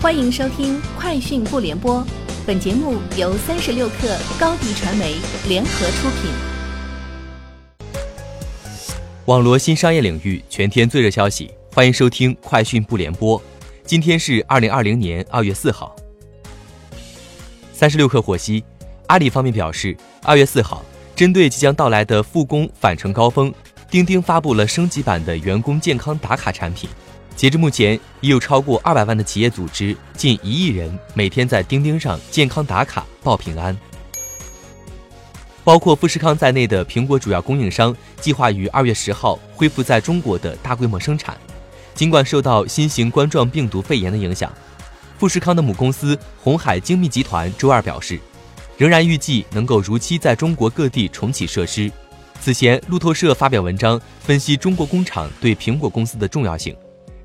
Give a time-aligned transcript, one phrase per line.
[0.00, 1.96] 欢迎收听《快讯不联播》，
[2.46, 5.16] 本节目由三十六克高低传媒
[5.48, 6.30] 联合出品。
[9.24, 13.40] 网罗新商业领域全天最热消息，欢迎收听《快讯不联播》。
[13.84, 15.96] 今天是二零二零年二月四号。
[17.72, 18.62] 三十六氪获悉，
[19.08, 20.84] 阿里方面表示，二月四号，
[21.16, 23.52] 针对即将到来的复工返程高峰，
[23.90, 26.88] 钉钉发布了升级版的员工健康打卡产品。
[27.38, 33.78] 截至目前，已有超过二百万的企业组织，近一亿人每天在钉钉上健康打卡报平安。
[35.62, 41.38] 包括富士康在内的苹果主要供应商计划于二月十号恢复在中国的大规模生产。
[41.94, 44.52] 尽管受到新型冠状病毒肺炎的影响，
[45.16, 48.18] 富士康的母公司红海精密集团周二表示，
[48.76, 51.88] 仍然预计能够如期在中国各地重启设施。
[52.40, 56.76] 此前，路透社发表文章分析中国工厂对苹果公司的重要性。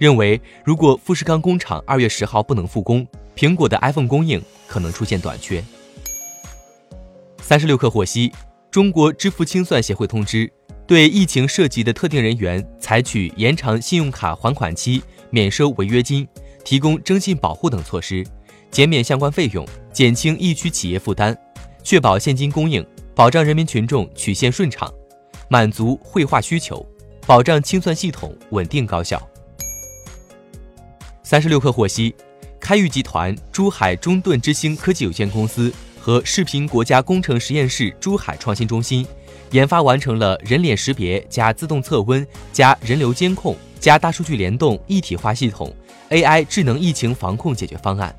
[0.03, 3.07] 认为，如果富士康工厂二月十号不能复工，
[3.37, 5.63] 苹果的 iPhone 供应可能出现短缺。
[7.41, 8.29] 三十六氪获悉，
[8.69, 10.51] 中国支付清算协会通知，
[10.85, 16.27] 对疫情涉及的特定人员采取延长信用卡还款期、免收违约金、
[16.65, 18.25] 提供征信保护等措施，
[18.69, 21.33] 减免相关费用，减轻疫区企业负担，
[21.81, 22.85] 确保现金供应，
[23.15, 24.93] 保障人民群众取现顺畅，
[25.47, 26.85] 满足汇化需求，
[27.25, 29.25] 保障清算系统稳定高效。
[31.33, 32.13] 三十六氪获悉，
[32.59, 39.03] 开域集团珠海中盾之星科技有限公司和视频国家工程实验室珠海创新中心
[39.49, 45.75] 研发完成了人脸识别加自动测温加人流监控加大数据联动一体化系统
[46.11, 48.15] AI 智能疫情防控解决方案，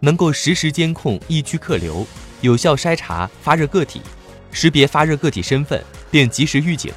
[0.00, 2.06] 能够实时监控疫区客流，
[2.40, 4.00] 有效筛查发热个体，
[4.50, 6.90] 识别发热个体身份，并及时预警。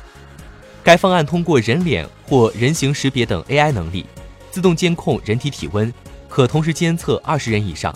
[0.81, 4.05] 该方案通过人脸或人形识别等 AI 能力。
[4.51, 5.93] 自动监控人体体温，
[6.27, 7.93] 可同时监测二十人以上，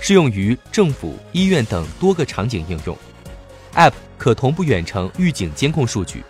[0.00, 2.96] 适用于政府、医院等多个场景应用。
[3.74, 6.24] App 可同步远程预警监控数据。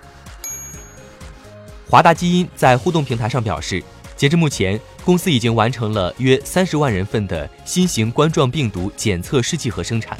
[1.88, 3.82] 华大基因在互动平台上表示，
[4.16, 10.18] 截至目前，公司已经完成了约三十万人份的新型冠状病毒检测试剂盒生产，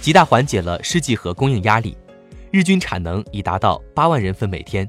[0.00, 1.96] 极大缓解了试剂盒供应压力，
[2.50, 4.88] 日均产能已达到八万人份每天。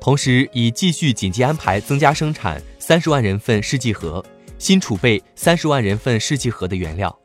[0.00, 2.60] 同时，已继续紧急安排增加生产
[2.90, 4.20] 三十万人份试剂盒，
[4.58, 7.16] 新储备三十万人份试剂盒的原料。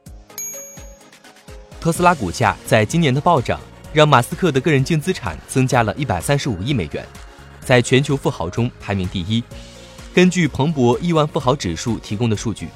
[1.81, 3.59] 特斯拉股价在今年的暴涨，
[3.92, 7.03] 让马斯克的个人净资产增加了一百三十五亿美元，
[7.62, 9.44] 在全球富豪中排名第一。
[10.14, 12.68] 根据彭博亿万富豪指数提供的数据，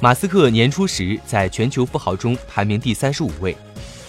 [0.00, 3.56] 马斯克年初时在全球富豪中排名第三十五位，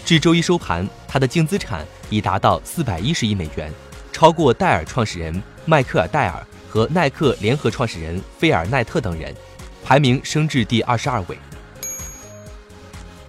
[0.03, 3.71] 至周一收盘，他的净资产已达到四百一十亿美元。
[4.11, 6.43] 超过戴尔创始人迈克尔·戴尔
[6.75, 9.33] 和耐克联合创始人菲尔·奈特等人，
[9.81, 11.37] 排名升至第二十二位。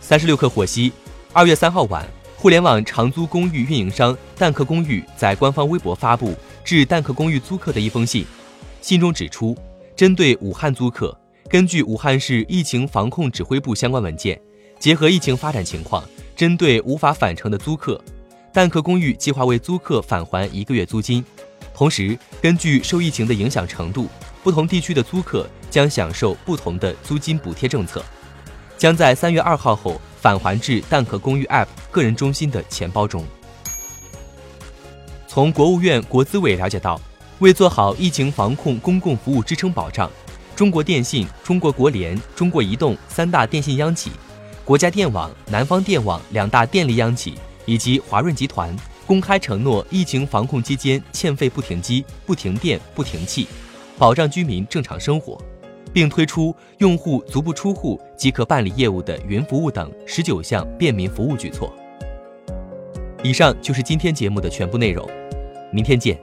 [0.00, 0.92] 三十六氪获悉，
[1.32, 6.34] 二月三号晚，互联网长租公寓运营商蛋壳公寓在官方微博发布
[6.64, 8.26] 致蛋壳公寓租客的一封信，
[8.80, 9.56] 信中指出，
[9.94, 11.16] 针对武汉租客，
[11.48, 14.36] 根据武汉市疫情防控指挥部相关文件，
[14.80, 16.02] 结合疫情发展情况，
[16.34, 18.02] 针对无法返程的租客。
[18.52, 21.24] 蛋壳公寓计划为租客返还一个月租金，
[21.76, 24.08] 同时根据受疫情的影响程度，
[24.42, 28.02] 不同地区的租客将享受不同的租金补贴政策，
[28.78, 33.22] 将在三月二号后返还至蛋壳公寓 App 个人中心的钱包中。
[35.28, 36.98] 从国务院国资委了解到，
[37.40, 40.10] 为做好疫情防控公共服务支撑保障，
[40.54, 44.12] 中国电信、中国国联、中国移动三大电信央企、
[44.64, 47.34] 国家电网、南方电网两大电力央企。
[47.68, 48.72] 以及华润集团
[49.06, 53.46] 公开承诺，疫情防控期间欠费不停机、不停电、不停气，
[53.96, 55.40] 保障居民正常生活，
[55.92, 61.72] 并推出用户足不出户即可办理业务的云服务等十九项便民服务举措。
[63.22, 65.08] 以上就是今天节目的全部内容，
[65.72, 66.18] 明天见。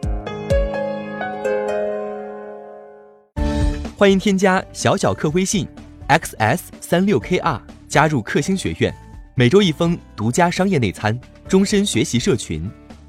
[3.95, 5.65] 欢迎添加小小客微信
[6.09, 8.93] ，xs 三六 kr，加入克星学院，
[9.35, 11.17] 每周一封独家商业内参。
[11.45, 12.71] 终身学习社群，